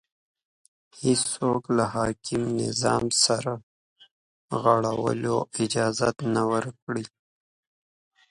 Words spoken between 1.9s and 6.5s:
حاکم نظام سرغړولو اجازه نه